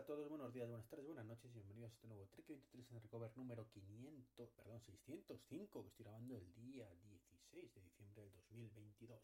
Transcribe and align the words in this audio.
Hola 0.00 0.04
a 0.04 0.16
todos, 0.16 0.28
buenos 0.30 0.54
días, 0.54 0.66
buenas 0.66 0.88
tardes, 0.88 1.04
buenas 1.04 1.26
noches 1.26 1.50
y 1.50 1.52
bienvenidos 1.52 1.90
a 1.90 1.94
este 1.94 2.08
nuevo 2.08 2.26
Trek 2.28 2.46
23 2.48 2.90
en 2.90 3.02
Recover 3.02 3.36
número 3.36 3.68
500, 3.68 4.50
perdón, 4.52 4.80
605 4.80 5.82
que 5.82 5.88
estoy 5.90 6.04
grabando 6.04 6.38
el 6.38 6.54
día 6.54 6.88
16 7.02 7.74
de 7.74 7.82
diciembre 7.82 8.22
del 8.22 8.32
2022. 8.32 9.20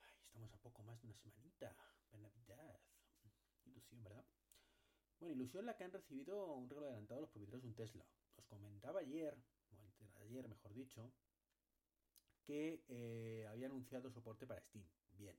Ay, 0.00 0.14
estamos 0.24 0.52
a 0.52 0.58
poco 0.58 0.82
más 0.82 1.00
de 1.00 1.06
una 1.06 1.16
semanita, 1.16 1.76
Navidad. 2.10 2.80
Ilusión, 3.66 4.02
¿verdad? 4.02 4.26
Bueno, 5.20 5.36
ilusión 5.36 5.64
la 5.64 5.76
que 5.76 5.84
han 5.84 5.92
recibido 5.92 6.52
un 6.54 6.68
regalo 6.68 6.88
adelantado 6.88 7.20
los 7.20 7.30
propietarios 7.30 7.62
de 7.62 7.68
un 7.68 7.74
Tesla. 7.76 8.04
Os 8.34 8.44
comentaba 8.46 8.98
ayer, 8.98 9.40
o 9.70 10.20
ayer 10.22 10.48
mejor 10.48 10.74
dicho, 10.74 11.12
que 12.42 12.82
eh, 12.88 13.46
había 13.48 13.66
anunciado 13.66 14.10
soporte 14.10 14.44
para 14.44 14.60
Steam. 14.60 14.84
Bien. 15.12 15.38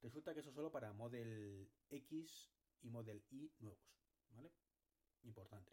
Resulta 0.00 0.32
que 0.32 0.40
eso 0.40 0.50
solo 0.50 0.72
para 0.72 0.94
Model 0.94 1.70
X 1.90 2.50
y 2.82 2.90
Model 2.90 3.22
Y 3.30 3.50
nuevos, 3.60 3.80
¿vale? 4.30 4.52
Importante. 5.22 5.72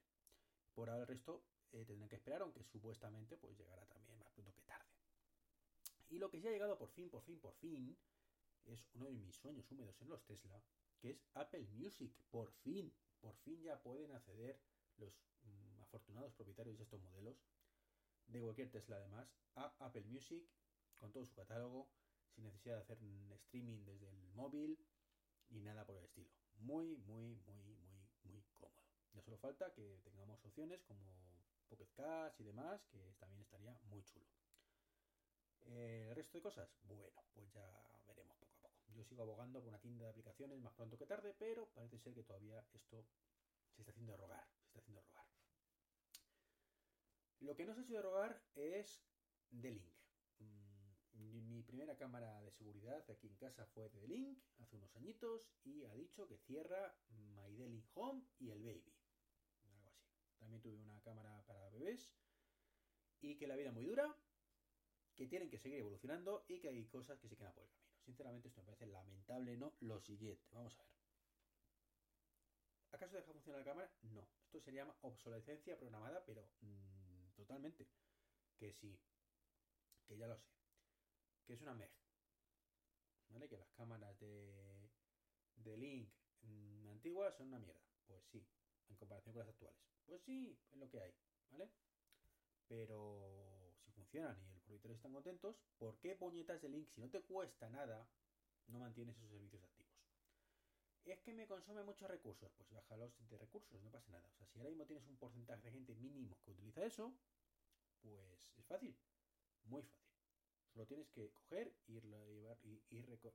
Por 0.74 0.90
ahora 0.90 1.02
el 1.02 1.08
resto 1.08 1.44
eh, 1.72 1.86
tendrán 1.86 2.10
que 2.10 2.16
esperar, 2.16 2.42
aunque 2.42 2.64
supuestamente 2.64 3.38
pues 3.38 3.58
llegará 3.58 3.86
también 3.88 4.18
más 4.20 4.30
pronto 4.32 4.54
que 4.54 4.62
tarde. 4.64 4.88
Y 6.10 6.18
lo 6.18 6.30
que 6.30 6.40
ya 6.40 6.50
ha 6.50 6.54
llegado 6.54 6.78
por 6.78 6.90
fin, 6.90 7.10
por 7.10 7.22
fin, 7.24 7.40
por 7.40 7.54
fin, 7.56 7.98
es 8.66 8.88
uno 8.94 9.06
de 9.06 9.18
mis 9.18 9.36
sueños 9.36 9.70
húmedos 9.72 10.02
en 10.02 10.10
los 10.10 10.24
Tesla, 10.26 10.62
que 11.00 11.12
es 11.12 11.24
Apple 11.34 11.68
Music. 11.72 12.12
Por 12.30 12.52
fin, 12.52 12.92
por 13.20 13.36
fin 13.38 13.62
ya 13.62 13.82
pueden 13.82 14.12
acceder 14.12 14.60
los 14.98 15.14
mm, 15.44 15.82
afortunados 15.82 16.34
propietarios 16.34 16.78
de 16.78 16.84
estos 16.84 17.02
modelos, 17.02 17.38
de 18.28 18.42
cualquier 18.42 18.70
Tesla 18.70 18.98
además, 18.98 19.34
a 19.56 19.74
Apple 19.80 20.04
Music 20.04 20.44
con 20.98 21.12
todo 21.12 21.26
su 21.26 21.34
catálogo, 21.34 21.90
sin 22.36 22.44
necesidad 22.44 22.76
de 22.76 22.82
hacer 22.82 22.98
streaming 23.46 23.86
desde 23.86 24.10
el 24.10 24.22
móvil 24.34 24.78
ni 25.50 25.62
nada 25.62 25.86
por 25.86 25.96
el 25.98 26.04
estilo. 26.04 26.30
Muy, 26.60 26.98
muy, 26.98 27.36
muy, 27.46 27.76
muy, 27.76 28.10
muy 28.24 28.44
cómodo. 28.54 28.84
Ya 29.14 29.22
solo 29.22 29.38
falta 29.38 29.74
que 29.74 30.00
tengamos 30.04 30.44
opciones 30.46 30.82
como 30.84 31.06
Pocket 31.68 31.90
Cash 31.96 32.40
y 32.40 32.44
demás, 32.44 32.86
que 32.92 33.14
también 33.20 33.42
estaría 33.42 33.78
muy 33.84 34.04
chulo. 34.04 34.26
¿El 35.62 36.16
resto 36.16 36.38
de 36.38 36.42
cosas? 36.42 36.70
Bueno, 36.84 37.24
pues 37.34 37.52
ya 37.54 37.64
veremos 38.08 38.36
poco 38.38 38.56
a 38.56 38.62
poco. 38.62 38.72
Yo 38.96 39.04
sigo 39.04 39.24
abogando 39.24 39.60
por 39.60 39.70
una 39.70 39.80
tienda 39.80 40.06
de 40.06 40.12
aplicaciones 40.12 40.60
más 40.60 40.74
pronto 40.74 40.98
que 40.98 41.06
tarde, 41.06 41.34
pero 41.38 41.68
parece 41.70 41.98
ser 42.00 42.14
que 42.14 42.24
todavía 42.24 42.66
esto 42.74 43.06
se 43.76 43.82
está 43.82 43.92
haciendo 43.92 44.18
rogar. 44.18 44.48
Se 44.62 44.68
está 44.68 44.80
haciendo 44.80 45.02
rogar. 45.02 45.26
Lo 47.40 47.56
que 47.56 47.66
no 47.66 47.74
se 47.74 47.82
ha 47.82 47.84
hecho 47.84 48.02
rogar 48.02 48.42
es 48.56 49.02
The 49.62 49.72
Link. 49.72 49.99
Primera 51.70 51.96
cámara 51.96 52.42
de 52.42 52.50
seguridad 52.50 53.06
aquí 53.12 53.28
en 53.28 53.36
casa 53.36 53.64
fue 53.68 53.90
de 53.90 54.08
Link 54.08 54.44
hace 54.58 54.76
unos 54.76 54.96
añitos 54.96 55.54
y 55.64 55.84
ha 55.86 55.94
dicho 55.94 56.28
que 56.28 56.40
cierra 56.40 56.96
My 57.10 57.86
Home 57.94 58.24
y 58.40 58.50
el 58.50 58.64
Baby. 58.64 58.92
Algo 59.66 59.88
así. 59.88 60.04
También 60.40 60.64
tuve 60.64 60.78
una 60.78 61.00
cámara 61.02 61.46
para 61.46 61.70
bebés 61.70 62.18
y 63.22 63.38
que 63.38 63.46
la 63.46 63.56
vida 63.56 63.68
es 63.68 63.76
muy 63.76 63.86
dura, 63.86 64.18
que 65.14 65.28
tienen 65.28 65.48
que 65.52 65.60
seguir 65.60 65.78
evolucionando 65.78 66.44
y 66.48 66.60
que 66.60 66.70
hay 66.70 66.88
cosas 66.88 67.20
que 67.20 67.30
se 67.30 67.38
quedan 67.38 67.54
por 67.54 67.64
el 67.64 67.70
camino. 67.70 67.94
Sinceramente 68.04 68.48
esto 68.48 68.62
me 68.62 68.66
parece 68.66 68.88
lamentable, 68.88 69.56
no 69.56 69.76
lo 69.82 70.00
siguiente. 70.00 70.48
Vamos 70.50 70.76
a 70.80 70.82
ver. 70.82 70.96
¿Acaso 72.94 73.16
deja 73.16 73.32
funcionar 73.32 73.60
la 73.60 73.66
cámara? 73.66 73.92
No. 74.02 74.28
Esto 74.46 74.60
se 74.60 74.74
llama 74.74 74.98
obsolescencia 75.02 75.78
programada, 75.78 76.26
pero 76.26 76.50
mm, 76.62 77.30
totalmente. 77.36 77.88
Que 78.58 78.74
sí, 78.74 79.00
que 80.08 80.18
ya 80.18 80.26
lo 80.26 80.36
sé 80.36 80.59
que 81.50 81.56
es 81.56 81.62
una 81.62 81.74
MEG. 81.74 81.92
¿Vale? 83.30 83.50
Que 83.50 83.58
las 83.58 83.72
cámaras 83.72 84.20
de, 84.20 84.88
de 85.56 85.78
Link 85.78 86.14
mm, 86.44 86.90
antiguas 86.90 87.36
son 87.36 87.48
una 87.48 87.58
mierda. 87.58 87.82
Pues 88.06 88.24
sí, 88.28 88.48
en 88.88 88.96
comparación 88.98 89.34
con 89.34 89.40
las 89.40 89.50
actuales. 89.50 89.82
Pues 90.06 90.22
sí, 90.22 90.56
es 90.70 90.78
lo 90.78 90.88
que 90.92 91.02
hay, 91.02 91.12
¿vale? 91.50 91.68
Pero 92.68 93.74
si 93.84 93.92
funcionan 93.94 94.40
y 94.44 94.54
el 94.54 94.62
propietario 94.62 94.96
están 94.96 95.12
contentos, 95.14 95.56
¿por 95.80 95.98
qué 95.98 96.16
puñetas 96.16 96.62
de 96.62 96.70
Link, 96.70 96.88
si 96.88 97.02
no 97.02 97.10
te 97.10 97.24
cuesta 97.24 97.68
nada, 97.68 98.08
no 98.68 98.78
mantienes 98.78 99.18
esos 99.18 99.32
servicios 99.32 99.64
activos? 99.64 99.92
Es 101.04 101.20
que 101.22 101.34
me 101.34 101.48
consume 101.48 101.82
muchos 101.82 102.08
recursos. 102.08 102.52
Pues 102.58 102.70
bájalos 102.70 103.12
de 103.28 103.40
recursos, 103.40 103.82
no 103.82 103.90
pasa 103.90 104.12
nada. 104.12 104.30
O 104.30 104.38
sea, 104.38 104.46
si 104.46 104.60
ahora 104.60 104.70
mismo 104.70 104.86
tienes 104.86 105.08
un 105.08 105.18
porcentaje 105.18 105.64
de 105.64 105.72
gente 105.72 105.96
mínimo 105.96 106.38
que 106.44 106.52
utiliza 106.52 106.86
eso, 106.86 107.12
pues 108.04 108.54
es 108.56 108.66
fácil. 108.68 108.96
Muy 109.64 109.82
fácil. 109.82 110.09
Solo 110.74 110.86
tienes 110.86 111.10
que 111.10 111.32
coger 111.32 111.74
y, 111.88 112.00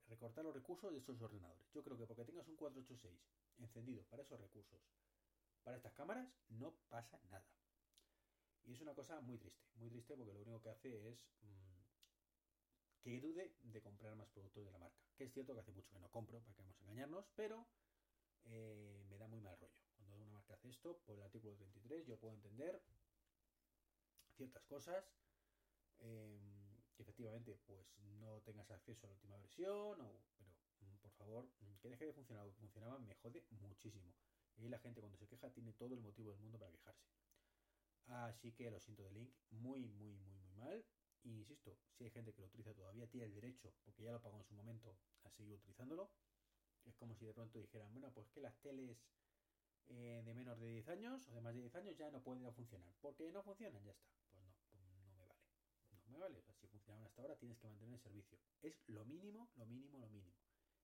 recortar 0.07 0.45
los 0.45 0.55
recursos 0.55 0.93
de 0.93 0.99
estos 0.99 1.21
ordenadores. 1.21 1.67
Yo 1.73 1.83
creo 1.83 1.97
que 1.97 2.07
porque 2.07 2.25
tengas 2.25 2.47
un 2.49 2.57
486 2.57 3.21
encendido 3.59 4.05
para 4.05 4.23
esos 4.23 4.41
recursos, 4.41 4.81
para 5.63 5.77
estas 5.77 5.93
cámaras, 5.93 6.29
no 6.49 6.75
pasa 6.89 7.21
nada. 7.31 7.47
Y 8.65 8.73
es 8.73 8.81
una 8.81 8.95
cosa 8.95 9.21
muy 9.21 9.39
triste, 9.39 9.63
muy 9.75 9.91
triste 9.91 10.17
porque 10.17 10.33
lo 10.33 10.41
único 10.41 10.63
que 10.63 10.71
hace 10.71 11.11
es 11.11 11.27
mm, 11.43 11.75
que 13.03 13.21
dude 13.21 13.55
de 13.63 13.83
comprar 13.83 14.15
más 14.17 14.29
productos 14.29 14.65
de 14.65 14.71
la 14.71 14.79
marca. 14.79 15.03
Que 15.17 15.25
es 15.25 15.33
cierto 15.33 15.55
que 15.55 15.61
hace 15.61 15.73
mucho 15.73 15.91
que 15.91 15.99
no 15.99 16.11
compro, 16.11 16.41
para 16.41 16.55
que 16.55 16.63
vamos 16.63 16.79
a 16.79 16.83
engañarnos, 16.83 17.27
pero 17.35 17.67
eh, 18.45 19.05
me 19.09 19.19
da 19.19 19.27
muy 19.27 19.41
mal 19.41 19.59
rollo. 19.59 19.75
Cuando 19.97 20.17
una 20.17 20.31
marca 20.31 20.55
hace 20.55 20.71
esto, 20.71 20.99
por 21.05 21.17
el 21.17 21.23
artículo 21.23 21.55
33 21.57 22.07
yo 22.07 22.17
puedo 22.17 22.35
entender 22.35 22.81
ciertas 24.37 24.65
cosas 24.65 25.05
eh, 26.01 26.54
que 26.95 27.03
efectivamente 27.03 27.59
pues 27.67 27.87
no 28.21 28.41
tengas 28.43 28.71
acceso 28.71 29.07
a 29.07 29.09
la 29.09 29.15
última 29.15 29.37
versión, 29.39 30.01
o, 30.01 30.21
pero 30.39 30.51
mm, 30.81 30.97
por 31.01 31.13
favor, 31.13 31.49
mm, 31.61 31.77
que 31.81 31.89
deje 31.89 32.07
de 32.07 32.13
funcionar. 32.13 32.51
funcionaba 32.53 32.99
me 32.99 33.15
jode 33.17 33.45
muchísimo. 33.51 34.15
Y 34.57 34.69
la 34.69 34.79
gente 34.79 35.01
cuando 35.01 35.19
se 35.19 35.27
queja 35.27 35.51
tiene 35.51 35.73
todo 35.73 35.95
el 35.95 36.01
motivo 36.01 36.31
del 36.31 36.41
mundo 36.41 36.59
para 36.59 36.71
quejarse. 36.71 37.09
Así 38.07 38.53
que 38.53 38.71
lo 38.71 38.81
siento 38.81 39.03
de 39.03 39.13
Link, 39.13 39.35
muy, 39.51 39.85
muy, 39.87 40.15
muy, 40.19 40.37
muy 40.37 40.55
mal. 40.55 40.85
Y 41.23 41.39
insisto, 41.39 41.79
si 41.93 42.05
hay 42.05 42.11
gente 42.11 42.35
que 42.35 42.43
lo 42.43 42.47
utiliza 42.49 42.75
todavía, 42.75 43.09
tiene 43.09 43.27
el 43.27 43.35
derecho, 43.35 43.73
porque 43.85 44.03
ya 44.03 44.13
lo 44.13 44.21
pagó 44.21 44.39
en 44.39 44.45
su 44.45 44.55
momento, 44.55 44.97
a 45.23 45.31
seguir 45.31 45.55
utilizándolo. 45.55 46.11
Es 46.85 46.95
como 46.97 47.15
si 47.15 47.25
de 47.25 47.33
pronto 47.33 47.59
dijeran, 47.59 47.93
bueno, 47.93 48.13
pues 48.13 48.29
que 48.29 48.43
las 48.43 48.61
teles 48.61 49.09
eh, 49.87 50.23
de 50.25 50.35
menos 50.35 50.59
de 50.59 50.69
10 50.69 50.89
años 50.89 51.29
o 51.29 51.35
de 51.35 51.41
más 51.41 51.55
de 51.55 51.61
10 51.61 51.75
años 51.77 51.97
ya 51.97 52.11
no 52.11 52.23
pueden 52.23 52.53
funcionar. 52.53 52.93
porque 53.01 53.31
no 53.33 53.43
funcionan? 53.43 53.83
Ya 53.85 53.93
está. 53.93 54.07
Pues 54.31 54.43
no, 54.43 55.37
pues 55.89 56.01
no 56.04 56.04
me 56.15 56.21
vale. 56.21 56.43
si 56.61 56.67
funcionaban 56.69 57.07
hasta 57.07 57.21
ahora, 57.23 57.37
tienes 57.37 57.59
que 57.59 57.67
mantener 57.67 57.95
el 57.95 58.01
servicio. 58.01 58.39
Es 58.63 58.81
lo 58.89 59.05
mínimo, 59.05 59.51
lo 59.57 59.67
mínimo, 59.67 59.99
lo 59.99 60.09
mínimo. 60.09 60.35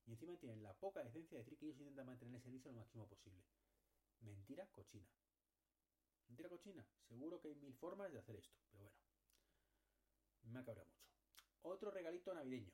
Y 0.06 0.12
encima 0.12 0.36
tienen 0.38 0.62
la 0.62 0.74
poca 0.74 1.02
decencia 1.04 1.38
de 1.38 1.44
decir 1.44 1.58
que 1.58 1.66
ellos 1.66 1.78
intentan 1.78 2.06
mantener 2.06 2.34
el 2.34 2.42
servicio 2.42 2.70
lo 2.70 2.78
máximo 2.78 3.06
posible. 3.06 3.44
Mentira 4.20 4.66
cochina. 4.72 5.08
Mentira 6.28 6.48
cochina. 6.48 6.86
Seguro 7.08 7.40
que 7.40 7.48
hay 7.48 7.54
mil 7.54 7.74
formas 7.74 8.12
de 8.12 8.18
hacer 8.18 8.36
esto. 8.36 8.58
Pero 8.70 8.84
bueno. 8.84 8.98
Me 10.42 10.60
ha 10.60 10.64
cabreado 10.64 10.90
mucho. 10.90 11.06
Otro 11.62 11.90
regalito 11.90 12.34
navideño. 12.34 12.72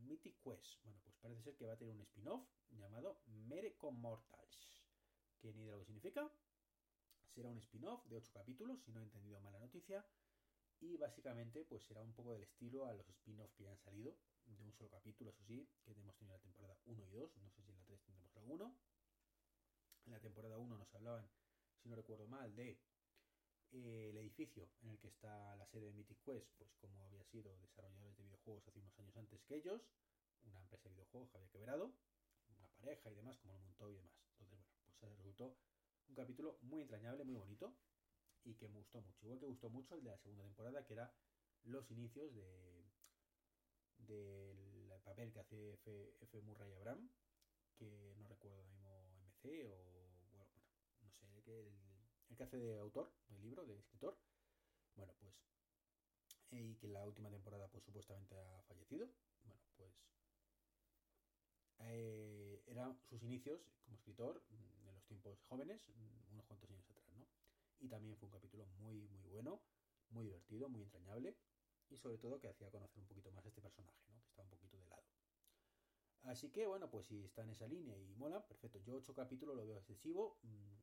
Mythic 0.00 0.40
Quest. 0.42 0.82
Bueno, 0.84 1.00
pues 1.02 1.16
parece 1.16 1.42
ser 1.42 1.56
que 1.56 1.66
va 1.66 1.74
a 1.74 1.78
tener 1.78 1.94
un 1.94 2.00
spin-off 2.02 2.46
llamado 2.70 3.20
Mere 3.26 3.76
con 3.76 4.00
Mortals. 4.00 4.84
Que 5.40 5.52
ni 5.52 5.64
de 5.64 5.72
lo 5.72 5.78
que 5.80 5.86
significa. 5.86 6.30
Será 7.34 7.50
un 7.50 7.58
spin-off 7.58 8.04
de 8.06 8.16
8 8.16 8.32
capítulos, 8.32 8.80
si 8.82 8.92
no 8.92 9.00
he 9.00 9.04
entendido 9.04 9.40
mal 9.40 9.52
la 9.52 9.60
noticia 9.60 10.04
y 10.80 10.96
básicamente, 10.96 11.64
pues 11.64 11.82
será 11.84 12.02
un 12.02 12.12
poco 12.12 12.32
del 12.32 12.42
estilo 12.42 12.86
a 12.86 12.94
los 12.94 13.08
spin-offs 13.08 13.54
que 13.54 13.64
ya 13.64 13.70
han 13.70 13.78
salido, 13.78 14.16
de 14.46 14.64
un 14.64 14.72
solo 14.72 14.90
capítulo, 14.90 15.30
eso 15.30 15.44
sí, 15.44 15.68
que 15.84 15.92
hemos 15.92 16.16
tenido 16.16 16.34
en 16.34 16.38
la 16.38 16.42
temporada 16.42 16.78
1 16.86 17.04
y 17.04 17.10
2, 17.10 17.36
no 17.36 17.50
sé 17.50 17.62
si 17.62 17.70
en 17.70 17.76
la 17.76 17.84
3 17.84 18.00
tendremos 18.02 18.36
alguno. 18.36 18.76
En 20.06 20.12
la 20.12 20.20
temporada 20.20 20.56
1 20.58 20.78
nos 20.78 20.94
hablaban, 20.94 21.28
si 21.82 21.88
no 21.88 21.96
recuerdo 21.96 22.26
mal, 22.26 22.54
de 22.54 22.80
eh, 23.72 24.08
el 24.10 24.16
edificio 24.16 24.70
en 24.82 24.90
el 24.90 24.98
que 24.98 25.08
está 25.08 25.56
la 25.56 25.66
sede 25.66 25.86
de 25.86 25.92
Mythic 25.92 26.22
Quest, 26.24 26.48
pues 26.56 26.72
como 26.80 27.04
había 27.04 27.24
sido 27.24 27.58
desarrolladores 27.58 28.16
de 28.16 28.24
videojuegos 28.24 28.66
hace 28.66 28.78
unos 28.78 28.98
años 28.98 29.16
antes 29.16 29.42
que 29.44 29.56
ellos, 29.56 29.82
una 30.44 30.58
empresa 30.60 30.88
de 30.88 30.94
videojuegos 30.94 31.30
que 31.30 31.36
había 31.36 31.50
quebrado, 31.50 31.92
una 32.56 32.68
pareja 32.78 33.10
y 33.10 33.14
demás, 33.14 33.36
como 33.38 33.54
lo 33.54 33.60
montó 33.60 33.90
y 33.90 33.96
demás. 33.96 34.14
Entonces, 34.38 34.48
bueno, 34.48 34.64
pues 34.98 35.18
resultó 35.18 35.56
un 36.08 36.14
capítulo 36.14 36.58
muy 36.62 36.80
entrañable, 36.80 37.24
muy 37.24 37.36
bonito, 37.36 37.74
y 38.44 38.54
que 38.54 38.68
me 38.68 38.78
gustó 38.78 39.00
mucho. 39.00 39.24
Igual 39.24 39.40
que 39.40 39.46
gustó 39.46 39.70
mucho 39.70 39.94
el 39.94 40.02
de 40.02 40.10
la 40.10 40.18
segunda 40.18 40.44
temporada, 40.44 40.84
que 40.84 40.94
era 40.94 41.12
los 41.64 41.90
inicios 41.90 42.34
de 42.34 42.68
del 43.98 45.00
papel 45.04 45.32
que 45.32 45.40
hace 45.40 45.72
F, 45.74 46.14
F. 46.20 46.40
Murray 46.42 46.72
Abraham, 46.72 47.10
que 47.76 48.14
no 48.18 48.28
recuerdo 48.28 48.56
ahora 48.58 48.68
mismo 48.68 48.90
MC 49.42 49.64
o 49.66 49.76
bueno, 50.02 50.20
bueno 50.36 50.52
no 51.02 51.10
sé, 51.10 51.26
el 51.36 52.36
que, 52.36 52.44
hace 52.44 52.58
de 52.58 52.78
autor 52.78 53.12
del 53.28 53.42
libro, 53.42 53.66
de 53.66 53.76
escritor. 53.78 54.16
Bueno, 54.94 55.12
pues 55.18 55.34
y 56.50 56.76
que 56.76 56.86
en 56.86 56.94
la 56.94 57.04
última 57.04 57.30
temporada 57.30 57.68
pues 57.68 57.84
supuestamente 57.84 58.38
ha 58.38 58.62
fallecido. 58.62 59.08
Bueno, 59.44 59.60
pues 59.76 59.92
eh, 61.80 62.62
eran 62.66 62.98
sus 63.08 63.22
inicios 63.22 63.60
como 63.84 63.96
escritor 63.96 64.42
en 64.50 64.86
los 64.86 65.04
tiempos 65.06 65.38
jóvenes, 65.48 65.82
unos 66.32 66.44
cuantos 66.46 66.70
años 66.70 66.84
atrás. 66.84 66.97
Y 67.80 67.88
también 67.88 68.16
fue 68.16 68.26
un 68.26 68.32
capítulo 68.32 68.66
muy, 68.78 69.08
muy 69.08 69.28
bueno, 69.28 69.62
muy 70.10 70.24
divertido, 70.24 70.68
muy 70.68 70.82
entrañable 70.82 71.36
y 71.90 71.96
sobre 71.96 72.18
todo 72.18 72.40
que 72.40 72.48
hacía 72.48 72.70
conocer 72.70 73.00
un 73.00 73.06
poquito 73.06 73.30
más 73.32 73.44
a 73.44 73.48
este 73.48 73.62
personaje, 73.62 74.04
¿no? 74.08 74.20
que 74.22 74.28
estaba 74.28 74.44
un 74.44 74.50
poquito 74.50 74.76
de 74.76 74.86
lado. 74.86 75.04
Así 76.24 76.50
que 76.50 76.66
bueno, 76.66 76.90
pues 76.90 77.06
si 77.06 77.24
está 77.24 77.42
en 77.42 77.50
esa 77.50 77.66
línea 77.66 77.96
y 77.96 78.14
mola, 78.16 78.46
perfecto. 78.46 78.80
Yo 78.80 78.96
ocho 78.96 79.14
capítulos 79.14 79.56
lo 79.56 79.66
veo 79.66 79.78
excesivo, 79.78 80.38
mm, 80.42 80.74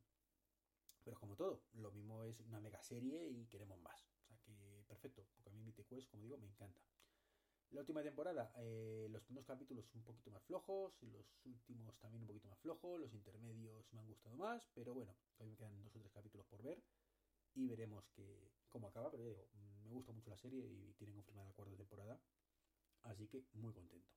pero 1.03 1.19
como 1.19 1.35
todo, 1.35 1.63
lo 1.73 1.91
mismo 1.91 2.23
es 2.23 2.39
una 2.39 2.59
mega 2.59 2.81
serie 2.81 3.27
y 3.29 3.45
queremos 3.47 3.79
más. 3.79 4.09
O 4.21 4.25
sea 4.25 4.37
que 4.39 4.83
perfecto, 4.87 5.27
porque 5.35 5.49
a 5.49 5.53
mí 5.53 5.61
Mythic 5.61 5.87
Quest, 5.87 6.09
como 6.09 6.23
digo, 6.23 6.37
me 6.37 6.47
encanta. 6.47 6.81
La 7.75 7.81
última 7.81 8.01
temporada, 8.01 8.53
eh, 8.55 9.09
los 9.11 9.21
primeros 9.23 9.45
capítulos 9.45 9.93
un 9.95 10.03
poquito 10.03 10.31
más 10.31 10.41
flojos, 10.43 10.93
los 11.03 11.25
últimos 11.43 11.99
también 11.99 12.21
un 12.21 12.27
poquito 12.27 12.47
más 12.47 12.57
flojos, 12.59 12.97
los 13.01 13.13
intermedios 13.13 13.91
me 13.91 13.99
han 13.99 14.07
gustado 14.07 14.37
más, 14.37 14.65
pero 14.73 14.93
bueno, 14.93 15.13
todavía 15.35 15.51
me 15.51 15.57
quedan 15.57 15.83
dos 15.83 15.93
o 15.93 15.99
tres 15.99 16.13
capítulos 16.13 16.47
por 16.47 16.63
ver 16.63 16.81
y 17.53 17.67
veremos 17.67 18.07
que, 18.15 18.49
cómo 18.69 18.87
acaba, 18.87 19.11
pero 19.11 19.23
ya 19.23 19.29
digo, 19.29 19.49
me 19.83 19.91
gusta 19.91 20.13
mucho 20.13 20.29
la 20.29 20.37
serie 20.37 20.65
y 20.65 20.93
tienen 20.93 21.17
confirmada 21.17 21.49
la 21.49 21.53
cuarta 21.53 21.75
temporada, 21.75 22.17
así 23.03 23.27
que 23.27 23.43
muy 23.55 23.73
contento. 23.73 24.07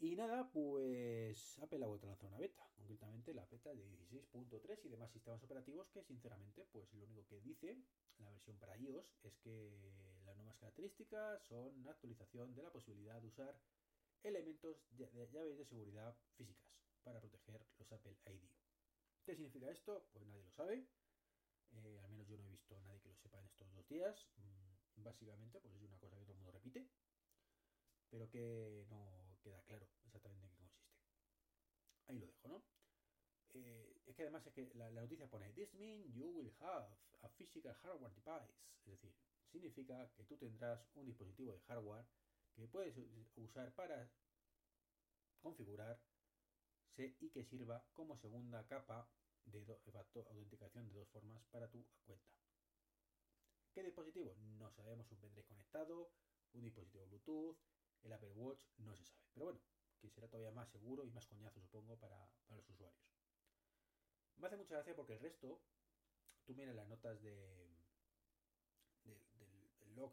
Y 0.00 0.16
nada, 0.16 0.50
pues 0.50 1.60
Apple 1.60 1.84
ha 1.84 1.86
vuelto 1.86 2.06
a 2.06 2.10
lanzar 2.10 2.26
una 2.26 2.38
beta, 2.38 2.68
concretamente 2.74 3.34
la 3.34 3.46
beta 3.46 3.72
de 3.72 3.86
16.3 3.86 4.84
y 4.84 4.88
demás 4.88 5.12
sistemas 5.12 5.44
operativos 5.44 5.88
que 5.90 6.02
sinceramente 6.02 6.66
pues 6.72 6.92
lo 6.94 7.04
único 7.04 7.24
que 7.26 7.40
dice 7.40 7.78
la 8.18 8.30
versión 8.32 8.58
para 8.58 8.76
iOS 8.76 9.14
es 9.22 9.36
que 9.36 10.19
características 10.56 11.42
son 11.44 11.74
una 11.80 11.90
actualización 11.92 12.54
de 12.54 12.62
la 12.62 12.70
posibilidad 12.70 13.20
de 13.20 13.28
usar 13.28 13.58
elementos 14.22 14.84
de 14.90 15.08
llaves 15.32 15.56
de 15.58 15.64
seguridad 15.64 16.16
físicas 16.36 16.70
para 17.02 17.20
proteger 17.20 17.64
los 17.78 17.92
Apple 17.92 18.16
ID. 18.26 18.48
¿Qué 19.24 19.34
significa 19.34 19.70
esto? 19.70 20.06
Pues 20.12 20.26
nadie 20.26 20.42
lo 20.42 20.50
sabe. 20.52 20.86
Eh, 21.72 22.00
al 22.02 22.10
menos 22.10 22.26
yo 22.26 22.36
no 22.36 22.44
he 22.44 22.50
visto 22.50 22.76
a 22.76 22.80
nadie 22.80 23.00
que 23.00 23.08
lo 23.08 23.16
sepa 23.16 23.38
en 23.38 23.46
estos 23.46 23.72
dos 23.72 23.86
días. 23.88 24.26
Mm, 24.36 25.02
básicamente, 25.02 25.60
pues 25.60 25.74
es 25.74 25.82
una 25.82 25.98
cosa 25.98 26.16
que 26.16 26.24
todo 26.24 26.32
el 26.32 26.38
mundo 26.38 26.52
repite, 26.52 26.88
pero 28.10 28.28
que 28.28 28.84
no 28.90 29.38
queda 29.42 29.62
claro 29.62 29.88
exactamente 30.04 30.46
en 30.46 30.52
qué 30.52 30.56
consiste. 30.58 30.90
Ahí 32.08 32.18
lo 32.18 32.26
dejo, 32.26 32.48
¿no? 32.48 32.62
Eh, 33.54 34.02
es 34.06 34.16
que 34.16 34.22
además 34.22 34.46
es 34.46 34.52
que 34.52 34.70
la, 34.74 34.90
noticia 34.90 35.28
pone 35.28 35.52
This 35.52 35.74
means 35.74 36.06
you 36.14 36.28
will 36.28 36.52
have 36.60 36.88
a 37.22 37.28
physical 37.28 37.74
hardware 37.82 38.12
device. 38.14 38.54
Es 38.84 38.92
decir, 38.92 39.14
significa 39.50 40.10
que 40.16 40.24
tú 40.24 40.36
tendrás 40.36 40.86
un 40.94 41.06
dispositivo 41.06 41.52
de 41.52 41.60
hardware 41.60 42.06
que 42.54 42.68
puedes 42.68 42.96
usar 43.36 43.72
para 43.74 44.10
configurar 45.40 46.00
y 46.96 47.30
que 47.30 47.44
sirva 47.44 47.82
como 47.94 48.18
segunda 48.18 48.66
capa 48.66 49.08
de, 49.46 49.64
autenticación 50.28 50.86
de 50.88 50.94
dos 50.94 51.08
formas 51.08 51.42
para 51.46 51.70
tu 51.70 51.86
cuenta. 52.04 52.28
¿Qué 53.72 53.82
dispositivo? 53.82 54.36
No 54.58 54.70
sabemos, 54.70 55.10
un 55.10 55.18
pendrive 55.18 55.46
conectado, 55.46 56.12
un 56.52 56.62
dispositivo 56.62 57.06
Bluetooth, 57.06 57.56
el 58.02 58.12
Apple 58.12 58.32
Watch, 58.34 58.62
no 58.78 58.94
se 58.96 59.04
sabe. 59.04 59.22
Pero 59.32 59.46
bueno, 59.46 59.60
que 60.00 60.10
será 60.10 60.28
todavía 60.28 60.50
más 60.50 60.68
seguro 60.70 61.04
y 61.04 61.10
más 61.10 61.26
coñazo, 61.26 61.60
supongo, 61.60 61.96
para, 61.98 62.28
los 62.50 62.68
usuarios. 62.68 63.00
Me 64.36 64.46
hace 64.46 64.56
mucha 64.56 64.74
gracia 64.74 64.96
porque 64.96 65.14
el 65.14 65.20
resto, 65.20 65.62
tú 66.44 66.54
miras 66.54 66.74
las 66.74 66.88
notas 66.88 67.22
de, 67.22 67.79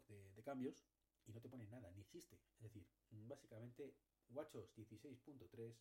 de, 0.08 0.42
cambios 0.42 0.86
y 1.26 1.32
no 1.32 1.40
te 1.40 1.48
pone 1.48 1.66
nada, 1.66 1.90
ni 1.92 2.00
existe. 2.00 2.38
Es 2.56 2.62
decir, 2.62 2.86
básicamente 3.10 3.94
WatchOS 4.30 4.76
16.3, 4.76 5.74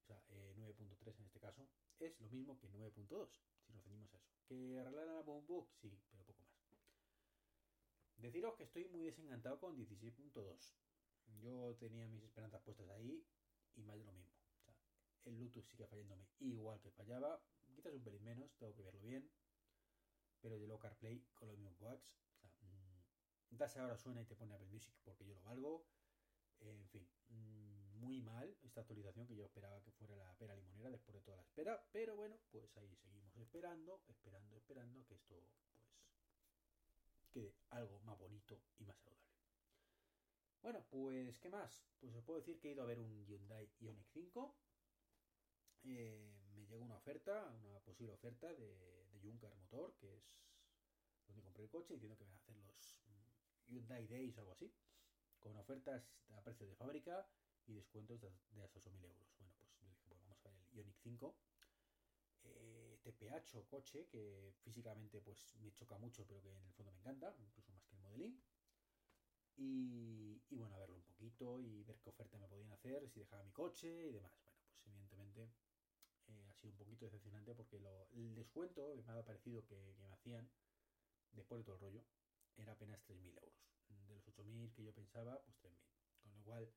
o 0.00 0.04
sea, 0.06 0.22
9.3 0.28 0.30
eh, 0.30 1.14
en 1.18 1.24
este 1.26 1.40
caso, 1.40 1.68
es 1.98 2.18
lo 2.20 2.28
mismo 2.28 2.58
que 2.58 2.68
9.2, 2.68 3.28
si 3.64 3.72
nos 3.72 3.82
ceñimos 3.84 4.12
a 4.14 4.18
eso. 4.18 4.32
¿Que 4.46 4.78
arreglará 4.78 5.14
la 5.14 5.22
Book? 5.22 5.68
Sí, 5.80 5.98
pero 6.10 6.24
poco 6.24 6.42
más. 6.42 6.52
Deciros 8.16 8.54
que 8.56 8.64
estoy 8.64 8.84
muy 8.86 9.04
desencantado 9.04 9.58
con 9.58 9.76
16.2. 9.76 10.74
Yo 11.40 11.76
tenía 11.76 12.06
mis 12.08 12.22
esperanzas 12.22 12.60
puestas 12.62 12.88
ahí 12.90 13.24
y 13.74 13.82
más 13.82 13.98
de 13.98 14.04
lo 14.04 14.12
mismo. 14.12 14.32
el 15.24 15.36
Bluetooth 15.36 15.64
sigue 15.64 15.86
fallándome 15.86 16.26
igual 16.40 16.80
que 16.80 16.90
fallaba. 16.90 17.40
Quizás 17.74 17.92
un 17.94 18.04
pelín 18.04 18.22
menos, 18.24 18.54
tengo 18.58 18.74
que 18.74 18.82
verlo 18.82 19.00
bien. 19.00 19.30
Pero 20.40 20.58
de 20.58 20.66
low 20.66 20.78
CarPlay 20.78 21.24
con 21.34 21.48
los 21.48 21.56
mismos 21.56 21.78
bugs. 21.78 22.16
Mm, 23.52 23.80
ahora 23.80 23.96
suena 23.96 24.22
y 24.22 24.24
te 24.24 24.34
pone 24.34 24.54
Apple 24.54 24.68
Music 24.68 24.94
porque 25.04 25.24
yo 25.24 25.34
lo 25.34 25.42
valgo. 25.42 25.84
en 26.60 26.88
fin, 26.88 27.06
mm, 27.28 27.98
muy 28.00 28.20
mal 28.22 28.56
esta 28.62 28.80
actualización 28.80 29.26
que 29.26 29.34
yo 29.34 29.44
esperaba 29.44 29.82
que 29.82 29.92
fuera 29.92 30.16
la 30.16 30.32
pera 30.36 30.56
limonera 30.56 30.90
después 30.90 31.14
de 31.14 31.20
toda 31.20 31.36
la 31.36 31.42
espera. 31.42 31.84
Pero 31.92 32.16
bueno, 32.16 32.38
pues 32.50 32.76
ahí 32.76 32.96
seguimos 32.96 33.36
esperando, 33.36 34.02
esperando, 34.08 34.56
esperando 34.56 35.04
que 35.06 35.14
esto 35.14 35.42
pues 37.16 37.28
quede 37.30 37.54
algo 37.70 38.00
más 38.00 38.18
bonito 38.18 38.60
y 38.78 38.84
más 38.84 38.98
saludable. 38.98 39.22
Bueno, 40.62 40.84
pues, 40.90 41.38
¿qué 41.38 41.48
más? 41.48 41.84
Pues 42.00 42.14
os 42.14 42.24
puedo 42.24 42.38
decir 42.38 42.58
que 42.60 42.68
he 42.68 42.72
ido 42.72 42.82
a 42.82 42.86
ver 42.86 43.00
un 43.00 43.24
Hyundai 43.26 43.68
Ioniq 43.80 44.06
5. 44.08 44.56
Eh, 45.84 46.32
me 46.54 46.66
llegó 46.66 46.84
una 46.84 46.96
oferta, 46.96 47.50
una 47.64 47.80
posible 47.80 48.12
oferta 48.12 48.52
de, 48.54 49.06
de 49.12 49.20
Junker 49.20 49.54
Motor, 49.56 49.96
que 49.96 50.16
es 50.16 51.26
donde 51.26 51.42
compré 51.42 51.64
el 51.64 51.70
coche, 51.70 51.94
diciendo 51.94 52.16
que 52.16 52.24
van 52.24 52.34
a 52.34 52.38
hacer 52.38 52.56
los 52.56 53.01
Hyundai 53.68 54.06
Days 54.06 54.36
o 54.36 54.40
algo 54.40 54.52
así, 54.52 54.72
con 55.38 55.56
ofertas 55.56 56.02
a 56.30 56.42
precio 56.42 56.66
de 56.66 56.76
fábrica 56.76 57.26
y 57.66 57.74
descuentos 57.74 58.20
de, 58.20 58.28
hasta 58.62 58.80
8.000 58.80 59.04
euros. 59.04 59.28
Bueno, 59.38 59.54
pues 59.58 59.70
dije, 59.80 60.08
bueno, 60.08 60.22
vamos 60.24 60.44
a 60.46 60.50
ver 60.50 60.58
el 60.58 60.78
Ioniq 60.78 60.96
5. 60.98 61.36
Eh, 62.44 62.98
TPH 63.02 63.66
coche 63.68 64.06
que 64.08 64.52
físicamente 64.62 65.20
pues 65.20 65.54
me 65.60 65.72
choca 65.72 65.96
mucho 65.98 66.26
pero 66.26 66.42
que 66.42 66.50
en 66.50 66.66
el 66.66 66.72
fondo 66.72 66.92
me 66.92 66.98
encanta, 66.98 67.34
incluso 67.38 67.72
más 67.72 67.84
que 67.84 67.94
el 67.96 68.02
Modelín. 68.02 68.42
Y, 69.56 70.40
bueno, 70.56 70.74
a 70.74 70.78
verlo 70.78 70.96
un 70.96 71.02
poquito 71.02 71.60
y 71.60 71.82
ver 71.84 72.00
qué 72.00 72.10
oferta 72.10 72.38
me 72.38 72.48
podían 72.48 72.70
hacer, 72.72 73.08
si 73.08 73.20
dejaba 73.20 73.44
mi 73.44 73.52
coche 73.52 74.08
y 74.08 74.12
demás. 74.12 74.32
Bueno, 74.42 74.62
pues 74.70 74.86
evidentemente 74.86 75.50
eh, 76.28 76.48
ha 76.48 76.54
sido 76.54 76.72
un 76.72 76.78
poquito 76.78 77.04
decepcionante 77.04 77.54
porque 77.54 77.76
el 77.76 78.34
descuento 78.34 78.94
que 78.96 79.02
me 79.02 79.12
ha 79.12 79.24
parecido 79.24 79.64
que, 79.66 79.94
me 80.00 80.10
hacían 80.12 80.50
después 81.32 81.60
de 81.60 81.64
todo 81.64 81.76
el 81.76 81.80
rollo 81.82 82.04
era 82.56 82.72
apenas 82.72 83.00
3.000 83.06 83.38
euros. 83.38 83.72
De 83.88 84.14
los 84.14 84.26
8.000 84.26 84.72
que 84.72 84.82
yo 84.82 84.92
pensaba, 84.92 85.40
pues 85.42 85.56
3.000. 85.60 85.72
Con 86.22 86.32
lo 86.32 86.42
cual, 86.42 86.72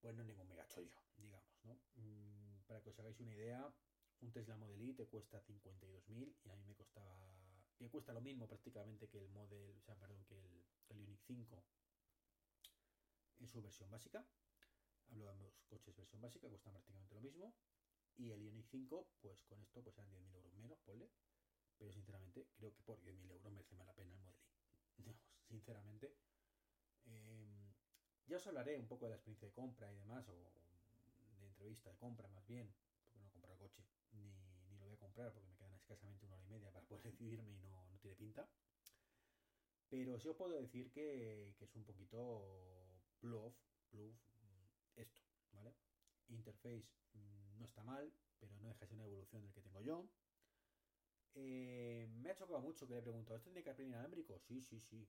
pues 0.00 0.14
no 0.14 0.22
es 0.22 0.28
ningún 0.28 0.48
megachollo, 0.48 1.02
digamos, 1.16 1.64
¿no? 1.64 1.80
Mm, 1.94 2.62
para 2.66 2.82
que 2.82 2.90
os 2.90 2.98
hagáis 2.98 3.18
una 3.20 3.32
idea, 3.32 3.72
un 4.20 4.32
Tesla 4.32 4.56
Model 4.56 4.82
Y 4.82 4.94
te 4.94 5.06
cuesta 5.06 5.42
52.000 5.42 6.34
y 6.44 6.48
a 6.48 6.56
mí 6.56 6.64
me 6.64 6.74
costaba... 6.74 7.16
que 7.76 7.90
cuesta 7.90 8.12
lo 8.12 8.20
mismo 8.20 8.46
prácticamente 8.46 9.08
que 9.08 9.18
el 9.18 9.28
Model, 9.28 9.76
o 9.76 9.82
sea, 9.82 9.96
perdón, 9.96 10.24
que 10.24 10.38
el, 10.38 10.64
que 10.86 10.92
el 10.94 11.00
Ioniq 11.00 11.20
5 11.20 11.64
en 13.40 13.48
su 13.48 13.60
versión 13.60 13.90
básica. 13.90 14.24
Hablo 15.08 15.24
de 15.24 15.30
ambos 15.30 15.52
coches 15.68 15.96
versión 15.96 16.22
básica, 16.22 16.48
cuestan 16.48 16.72
prácticamente 16.72 17.14
lo 17.14 17.20
mismo. 17.20 17.54
Y 18.16 18.30
el 18.30 18.42
Ioniq 18.42 18.66
5, 18.66 19.08
pues 19.20 19.42
con 19.44 19.60
esto 19.60 19.82
pues 19.82 19.98
eran 19.98 20.10
10.000 20.10 20.34
euros 20.34 20.54
menos, 20.54 20.78
ponle. 20.80 21.10
Pero 21.78 21.92
sinceramente 21.92 22.46
creo 22.54 22.72
que 22.72 22.82
por 22.82 23.02
10.000 23.02 23.30
euros 23.30 23.52
merece 23.52 23.74
más 23.74 23.86
la 23.86 23.94
pena 23.94 24.14
el 24.14 24.20
Model 24.20 24.51
Y. 25.10 25.16
sinceramente. 25.48 26.14
Em, 27.06 27.72
ya 28.26 28.36
os 28.36 28.46
hablaré 28.46 28.78
un 28.78 28.86
poco 28.86 29.06
de 29.06 29.10
la 29.10 29.16
experiencia 29.16 29.48
de 29.48 29.54
compra 29.54 29.92
y 29.92 29.96
demás, 29.96 30.28
o 30.28 30.34
de 31.40 31.46
entrevista 31.46 31.90
de 31.90 31.96
compra 31.96 32.28
más 32.28 32.46
bien, 32.46 32.72
porque 33.04 33.20
no 33.20 33.28
he 33.28 33.30
comprado 33.30 33.58
coche, 33.58 33.84
ni, 34.12 34.32
ni, 34.68 34.76
lo 34.78 34.84
voy 34.84 34.94
a 34.94 34.98
comprar 34.98 35.32
porque 35.32 35.48
me 35.48 35.56
quedan 35.56 35.74
escasamente 35.74 36.24
una 36.26 36.34
hora 36.34 36.44
y 36.44 36.48
media 36.48 36.72
para 36.72 36.86
poder 36.86 37.02
decidirme 37.12 37.52
y 37.52 37.58
no, 37.58 37.86
no 37.88 37.98
tiene 37.98 38.16
pinta. 38.16 38.48
Pero 39.88 40.18
sí 40.18 40.28
os 40.28 40.36
puedo 40.36 40.54
decir 40.54 40.90
que, 40.90 41.54
que 41.58 41.64
es 41.64 41.74
un 41.76 41.84
poquito 41.84 43.02
bluff, 43.20 43.54
bluff, 43.90 44.16
esto, 44.96 45.22
¿vale? 45.52 45.74
Interface 46.28 46.88
mm, 47.14 47.58
no 47.58 47.64
está 47.64 47.82
mal, 47.82 48.12
pero 48.38 48.54
no 48.56 48.68
deja 48.68 48.80
de 48.80 48.86
ser 48.86 48.94
una 48.96 49.04
evolución 49.04 49.42
del 49.42 49.52
que 49.52 49.60
tengo 49.60 49.80
yo. 49.80 50.08
Eh, 51.34 52.08
me 52.20 52.30
ha 52.30 52.34
chocado 52.34 52.60
mucho 52.60 52.86
que 52.86 52.94
le 52.94 53.00
he 53.00 53.02
preguntado, 53.02 53.36
¿esto 53.36 53.50
tiene 53.50 53.64
CarPlay 53.64 53.88
inalámbrico? 53.88 54.38
Sí, 54.38 54.60
sí, 54.60 54.80
sí. 54.80 55.08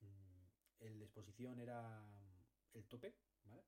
Mm, 0.00 0.84
el 0.84 0.98
de 0.98 1.04
exposición 1.04 1.58
era 1.58 2.06
el 2.74 2.86
tope, 2.86 3.14
¿vale? 3.44 3.64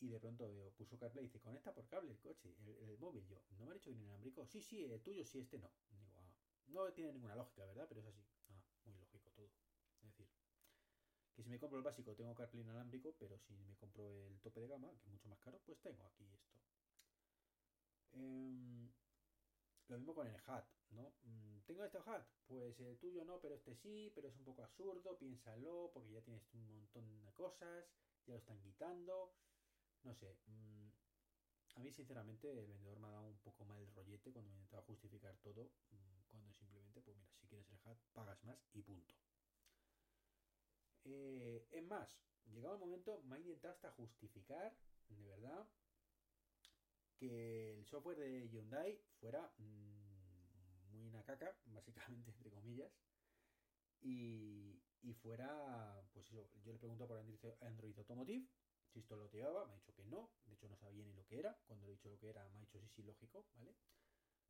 Y 0.00 0.08
de 0.08 0.20
pronto 0.20 0.72
puso 0.76 0.98
CarPlay 0.98 1.24
y 1.24 1.28
dice, 1.28 1.40
conecta 1.40 1.72
por 1.72 1.86
cable 1.88 2.12
el 2.12 2.18
coche, 2.18 2.54
el, 2.80 2.98
móvil. 2.98 3.26
Yo, 3.26 3.40
¿no 3.58 3.66
me 3.66 3.70
ha 3.72 3.74
dicho 3.74 3.90
que 3.90 3.96
inalámbrico? 3.96 4.46
Sí, 4.46 4.60
sí, 4.60 4.82
el 4.84 5.00
tuyo 5.00 5.24
sí, 5.24 5.38
este 5.40 5.58
no. 5.58 5.70
Digo, 5.90 6.10
ah, 6.14 6.34
no 6.66 6.92
tiene 6.92 7.12
ninguna 7.12 7.36
lógica, 7.36 7.64
¿verdad? 7.66 7.86
Pero 7.88 8.00
es 8.00 8.06
así. 8.06 8.24
Ah, 8.48 8.62
muy 8.84 8.96
lógico 8.96 9.30
todo. 9.30 9.50
Es 10.02 10.08
decir, 10.08 10.28
que 11.34 11.42
si 11.42 11.50
me 11.50 11.58
compro 11.58 11.78
el 11.78 11.84
básico 11.84 12.14
tengo 12.14 12.34
CarPlay 12.34 12.62
inalámbrico, 12.62 13.14
pero 13.18 13.38
si 13.38 13.54
me 13.54 13.76
compro 13.76 14.26
el 14.26 14.40
tope 14.40 14.60
de 14.60 14.68
gama, 14.68 14.90
que 14.98 15.04
es 15.04 15.12
mucho 15.12 15.28
más 15.28 15.38
caro, 15.38 15.60
pues 15.64 15.80
tengo 15.80 16.04
aquí 16.04 16.28
esto. 16.32 16.58
Em, 18.12 18.90
lo 19.88 19.98
mismo 19.98 20.14
con 20.14 20.26
el 20.26 20.36
HAT, 20.46 20.66
¿no? 20.90 21.12
Mm, 21.24 21.60
¿Tengo 21.66 21.84
este 21.84 21.98
HAT? 21.98 22.26
Pues 22.46 22.78
el 22.80 22.98
tuyo 22.98 23.24
no, 23.24 23.40
pero 23.40 23.54
este 23.54 23.74
sí, 23.74 24.10
pero 24.14 24.28
es 24.28 24.36
un 24.36 24.44
poco 24.44 24.62
absurdo, 24.62 25.18
piénsalo, 25.18 25.90
porque 25.92 26.12
ya 26.12 26.22
tienes 26.22 26.42
un 26.54 26.74
montón 26.74 27.24
de 27.24 27.32
cosas, 27.32 27.86
ya 28.26 28.34
lo 28.34 28.38
están 28.38 28.60
quitando, 28.60 29.34
no 30.02 30.14
sé. 30.14 30.38
Mm, 30.46 30.88
a 31.74 31.78
mí, 31.80 31.90
sinceramente, 31.90 32.50
el 32.50 32.66
vendedor 32.66 32.98
me 33.00 33.08
ha 33.08 33.12
dado 33.12 33.28
un 33.28 33.38
poco 33.38 33.64
mal 33.64 33.86
rollete 33.94 34.32
cuando 34.32 34.50
me 34.50 34.56
intentaba 34.56 34.82
justificar 34.82 35.36
todo, 35.38 35.70
mm, 35.90 36.22
cuando 36.30 36.52
simplemente, 36.52 37.00
pues 37.00 37.16
mira, 37.16 37.32
si 37.40 37.46
quieres 37.46 37.68
el 37.70 37.78
HAT, 37.84 37.98
pagas 38.12 38.42
más 38.44 38.58
y 38.74 38.82
punto. 38.82 39.14
Eh, 41.04 41.66
es 41.70 41.84
más, 41.84 42.20
llegado 42.52 42.74
el 42.74 42.80
momento, 42.80 43.22
me 43.22 43.36
ha 43.36 43.38
intentado 43.38 43.74
hasta 43.74 43.90
justificar, 43.92 44.76
de 45.08 45.24
verdad, 45.24 45.66
que 47.22 47.78
el 47.78 47.86
software 47.86 48.18
de 48.18 48.48
Hyundai 48.48 48.98
fuera 49.20 49.52
mm, 49.56 50.90
muy 50.90 51.06
una 51.06 51.22
caca, 51.22 51.56
básicamente, 51.66 52.32
entre 52.32 52.50
comillas, 52.50 52.92
y, 54.00 54.82
y 55.02 55.14
fuera, 55.14 56.02
pues 56.12 56.26
eso, 56.26 56.50
yo 56.64 56.72
le 56.72 56.78
pregunto 56.78 57.06
por 57.06 57.18
Android, 57.60 57.96
Automotive, 57.96 58.48
si 58.88 58.98
esto 58.98 59.14
lo 59.14 59.30
llevaba, 59.30 59.64
me 59.66 59.74
ha 59.74 59.76
dicho 59.76 59.94
que 59.94 60.04
no, 60.04 60.32
de 60.46 60.54
hecho 60.54 60.68
no 60.68 60.76
sabía 60.76 61.04
ni 61.04 61.12
lo 61.14 61.24
que 61.26 61.38
era, 61.38 61.56
cuando 61.68 61.86
le 61.86 61.92
he 61.92 61.94
dicho 61.94 62.08
lo 62.08 62.18
que 62.18 62.28
era, 62.28 62.48
me 62.48 62.58
ha 62.58 62.60
dicho 62.60 62.80
sí, 62.80 62.88
sí, 62.88 63.02
lógico, 63.04 63.46
¿vale? 63.54 63.72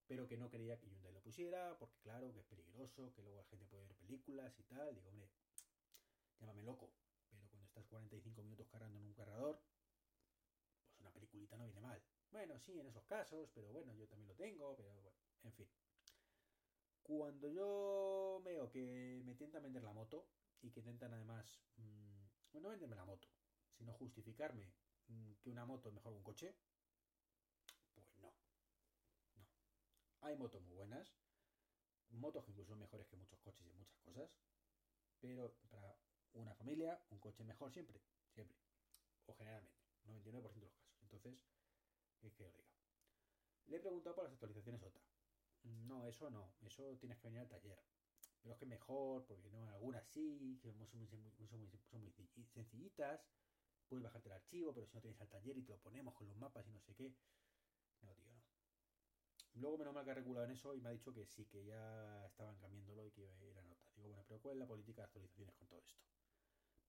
Pero 0.07 0.27
que 0.27 0.39
no 0.39 0.49
quería 0.49 0.79
que 0.79 0.89
Hyundai 0.89 1.13
lo 1.13 1.21
pusiera, 1.21 1.77
porque 1.79 2.01
claro, 2.01 2.33
que 2.33 2.41
es 2.41 2.47
peligroso, 2.47 3.13
que 3.13 3.21
luego 3.21 3.37
la 3.37 3.45
gente 3.45 3.67
puede 3.67 3.85
ver 3.85 3.97
películas 3.97 4.59
y 4.59 4.63
tal, 4.63 4.95
digo, 4.95 5.11
hombre, 5.11 5.29
llámame 6.41 6.63
loco, 6.63 6.91
pero 7.29 7.47
cuando 7.51 7.67
estás 7.67 7.85
45 7.85 8.43
minutos 8.43 8.67
cargando 8.69 8.99
en 8.99 9.05
un 9.05 9.13
cargador, 9.13 9.61
pues 10.87 10.99
una 11.01 11.13
peliculita 11.13 11.59
no 11.59 11.67
viene 11.67 11.81
mal. 11.83 12.03
Bueno, 12.33 12.59
sí, 12.59 12.81
en 12.81 12.87
esos 12.87 13.05
casos, 13.05 13.49
pero 13.55 13.71
bueno, 13.73 13.95
yo 13.95 14.09
también 14.09 14.29
lo 14.29 14.35
tengo, 14.35 14.75
pero 14.75 14.91
bueno, 14.91 15.11
en 15.45 15.53
fin. 15.53 15.69
Cuando 17.03 17.49
yo 17.49 18.41
veo 18.45 18.71
que 18.71 19.21
me 19.25 19.33
intentan 19.33 19.63
vender 19.63 19.83
la 19.83 19.93
moto 19.93 20.25
y 20.63 20.71
que 20.71 20.81
intentan 20.81 21.13
además, 21.13 21.61
mmm, 21.77 22.61
no 22.61 22.69
venderme 22.71 22.97
la 22.97 23.05
moto, 23.05 23.29
sino 23.77 23.93
justificarme 23.93 24.73
mmm, 25.09 25.33
que 25.43 25.51
una 25.51 25.65
moto 25.67 25.89
es 25.89 25.95
mejor 25.95 26.13
que 26.13 26.19
un 26.19 26.23
coche, 26.25 26.55
pues 27.95 28.07
no. 28.19 28.33
No. 29.37 29.47
Hay 30.21 30.37
motos 30.37 30.63
muy 30.63 30.75
buenas, 30.75 31.15
motos 32.11 32.45
que 32.45 32.51
incluso 32.53 32.71
son 32.71 32.79
mejores 32.81 33.07
que 33.09 33.17
muchos 33.17 33.39
coches 33.41 33.67
y 33.67 33.73
muchas 33.75 33.99
cosas, 34.01 34.31
pero 35.21 35.53
para 35.71 35.97
una 36.35 36.55
familia, 36.55 37.01
un 37.11 37.19
coche 37.19 37.45
mejor 37.45 37.73
siempre, 37.73 38.01
siempre. 38.35 38.57
O 39.27 39.35
generalmente, 39.35 39.77
99% 40.05 40.61
de 40.61 40.69
los 40.69 40.75
casos. 40.75 41.03
Entonces, 41.03 41.39
¿qué 42.23 42.33
que 42.33 42.45
os 42.45 42.55
diga? 42.55 42.73
Le 43.67 43.77
he 43.77 43.81
preguntado 43.81 44.15
por 44.15 44.25
las 44.25 44.33
actualizaciones 44.33 44.83
OTA. 44.83 45.01
No, 45.65 46.07
eso 46.07 46.31
no, 46.31 46.55
eso 46.63 46.97
tienes 46.99 47.19
que 47.19 47.29
venir 47.29 47.41
al 47.41 47.49
taller. 47.49 47.79
Pero 48.41 48.55
es 48.55 48.59
que 48.59 48.67
mejor, 48.67 49.25
porque 49.27 49.51
no, 49.51 49.69
algunas 49.71 50.05
sí, 50.07 50.59
que 50.63 50.73
son 50.73 50.79
muy, 50.79 51.07
sencillitas. 52.47 53.21
Puedes 53.89 54.03
bajarte 54.05 54.29
el 54.29 54.35
archivo, 54.35 54.73
pero 54.73 54.87
si 54.87 54.95
no 54.95 55.01
tienes 55.01 55.21
al 55.21 55.29
taller 55.29 55.57
y 55.59 55.63
te 55.63 55.73
lo 55.73 55.79
ponemos 55.79 56.15
con 56.15 56.27
los 56.29 56.37
mapas 56.37 56.67
y 56.67 56.71
no 56.71 56.81
sé 56.81 56.95
qué. 56.95 57.15
No, 58.01 58.15
tío, 58.15 58.33
no. 58.33 58.43
Luego 59.55 59.79
menos 59.79 59.95
mal 59.95 60.05
que 60.05 60.13
ha 60.13 60.15
regulado 60.15 60.47
en 60.47 60.53
eso 60.53 60.75
y 60.75 60.81
me 60.81 60.89
ha 60.89 60.93
dicho 60.93 61.13
que 61.13 61.27
sí, 61.27 61.45
que 61.47 61.65
ya 61.65 62.27
estaban 62.27 62.57
cambiándolo 62.59 63.07
y 63.07 63.11
que 63.11 63.21
iba 63.21 63.33
a 63.33 63.45
ir 63.45 63.59
a 63.59 63.63
nota. 63.63 63.85
Digo, 63.95 64.09
bueno, 64.09 64.25
pero 64.27 64.41
¿cuál 64.41 64.55
es 64.55 64.61
la 64.61 64.67
política 64.67 65.03
de 65.03 65.07
actualizaciones 65.07 65.55
con 65.55 65.69
todo 65.69 65.81
esto? 65.81 66.01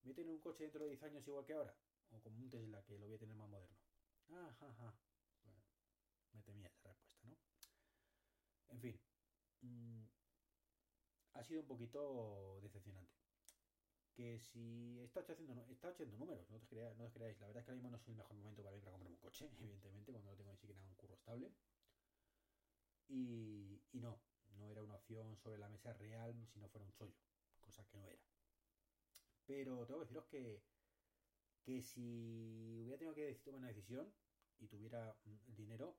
¿Voy 0.02 0.14
a 0.16 0.30
un 0.30 0.40
coche 0.40 0.64
dentro 0.64 0.82
de 0.84 0.90
10 0.90 1.02
años 1.02 1.26
igual 1.26 1.44
que 1.44 1.54
ahora? 1.54 1.74
¿O 2.10 2.20
como 2.20 2.38
un 2.38 2.50
Tesla 2.50 2.82
que 2.84 2.98
lo 2.98 3.06
voy 3.06 3.16
a 3.16 3.18
tener 3.18 3.36
más 3.36 3.48
moderno? 3.48 3.76
Ajá, 4.28 4.68
ajá. 4.68 4.94
Me 6.34 6.42
temía 6.42 6.68
esa 6.68 6.92
respuesta, 6.92 7.26
¿no? 7.26 7.36
En 8.68 8.80
fin. 8.80 9.00
Mmm, 9.62 10.04
ha 11.34 11.42
sido 11.44 11.60
un 11.62 11.66
poquito 11.66 12.60
decepcionante. 12.62 13.12
Que 14.14 14.38
si 14.38 15.00
está 15.00 15.20
haciendo, 15.20 15.66
está 15.70 15.88
haciendo 15.88 16.16
números, 16.16 16.48
no 16.50 16.56
os, 16.56 16.64
creáis. 17.12 17.40
La 17.40 17.48
verdad 17.48 17.60
es 17.60 17.64
que 17.64 17.70
ahora 17.72 17.74
mismo 17.74 17.90
no 17.90 17.96
es 17.96 18.08
el 18.08 18.14
mejor 18.14 18.36
momento 18.36 18.62
para 18.62 18.76
ir 18.76 18.82
a 18.82 18.84
comprarme 18.84 19.10
un 19.10 19.16
coche, 19.16 19.50
evidentemente, 19.58 20.12
cuando 20.12 20.30
no 20.30 20.36
tengo 20.36 20.52
ni 20.52 20.58
siquiera 20.58 20.80
un 20.80 20.94
curro 20.94 21.14
estable. 21.14 21.52
Y, 23.08 23.82
y 23.92 24.00
no, 24.00 24.20
no 24.56 24.70
era 24.70 24.82
una 24.82 24.94
opción 24.94 25.36
sobre 25.36 25.58
la 25.58 25.68
mesa 25.68 25.92
real 25.94 26.46
si 26.46 26.58
no 26.58 26.68
fuera 26.68 26.86
un 26.86 26.92
chollo, 26.92 27.18
cosa 27.60 27.84
que 27.86 27.96
no 27.96 28.08
era. 28.08 28.22
Pero 29.46 29.84
tengo 29.86 30.00
que 30.00 30.04
deciros 30.04 30.26
que, 30.26 30.62
que 31.64 31.82
si 31.82 32.80
hubiera 32.82 32.98
tenido 32.98 33.14
que 33.14 33.34
tomar 33.44 33.58
una 33.58 33.68
decisión 33.68 34.10
y 34.64 34.68
tuviera 34.68 35.16
el 35.24 35.56
dinero, 35.56 35.96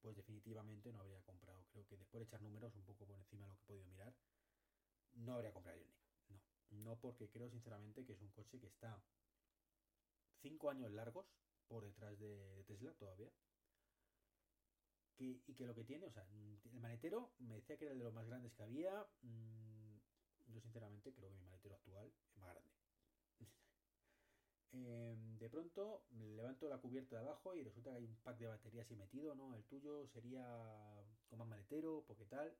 pues 0.00 0.16
definitivamente 0.16 0.92
no 0.92 1.00
habría 1.00 1.20
comprado. 1.22 1.64
Creo 1.72 1.86
que 1.86 1.96
después 1.96 2.20
de 2.20 2.26
echar 2.26 2.40
números 2.42 2.74
un 2.74 2.84
poco 2.84 3.06
por 3.06 3.18
encima 3.18 3.46
de 3.46 3.52
lo 3.52 3.56
que 3.56 3.62
he 3.62 3.66
podido 3.66 3.86
mirar, 3.86 4.14
no 5.14 5.34
habría 5.34 5.52
comprado 5.52 5.78
Ioniq. 5.78 5.96
No, 6.28 6.40
no 6.70 7.00
porque 7.00 7.28
creo 7.30 7.50
sinceramente 7.50 8.04
que 8.04 8.12
es 8.12 8.20
un 8.20 8.30
coche 8.30 8.60
que 8.60 8.66
está 8.66 9.02
5 10.42 10.70
años 10.70 10.90
largos 10.92 11.26
por 11.68 11.84
detrás 11.84 12.18
de, 12.18 12.54
de 12.54 12.64
Tesla 12.64 12.92
todavía. 12.94 13.30
Que, 15.16 15.40
y 15.46 15.54
que 15.54 15.66
lo 15.66 15.74
que 15.74 15.84
tiene, 15.84 16.06
o 16.06 16.12
sea, 16.12 16.26
el 16.32 16.80
maletero 16.80 17.34
me 17.38 17.54
decía 17.54 17.76
que 17.76 17.84
era 17.84 17.94
de 17.94 18.02
los 18.02 18.12
más 18.12 18.26
grandes 18.26 18.52
que 18.52 18.62
había. 18.62 19.06
Yo 20.46 20.60
sinceramente 20.60 21.12
creo 21.14 21.30
que 21.30 21.36
mi 21.36 21.44
maletero 21.44 21.76
actual 21.76 22.12
es 22.30 22.36
más 22.38 22.50
grande. 22.50 22.70
De 25.44 25.50
pronto 25.50 26.06
levanto 26.36 26.70
la 26.70 26.78
cubierta 26.78 27.16
de 27.16 27.22
abajo 27.22 27.54
y 27.54 27.62
resulta 27.62 27.90
que 27.90 27.96
hay 27.98 28.04
un 28.06 28.16
pack 28.16 28.38
de 28.38 28.46
baterías 28.46 28.90
ahí 28.90 28.96
metido, 28.96 29.34
¿no? 29.34 29.54
El 29.54 29.62
tuyo 29.64 30.06
sería 30.06 30.42
con 31.28 31.38
más 31.38 31.46
maletero, 31.46 32.02
porque 32.06 32.24
tal. 32.24 32.56